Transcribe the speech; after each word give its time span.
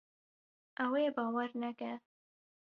Ew 0.83 0.91
ê 1.05 1.05
bawer 1.15 1.51
neke. 1.61 1.91